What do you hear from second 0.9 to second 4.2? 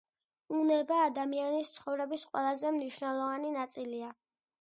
ადამიანის ცხოვრების ყველაზე მნიშვნელოვანი ნაწილია.